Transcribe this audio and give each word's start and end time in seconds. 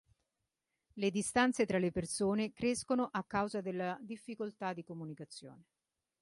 Le 0.93 1.11
distanze 1.11 1.67
tra 1.67 1.77
le 1.77 1.91
persone 1.91 2.53
crescono 2.53 3.09
a 3.11 3.23
causa 3.23 3.61
della 3.61 3.99
difficoltà 4.01 4.73
di 4.73 4.83
comunicazione. 4.83 5.65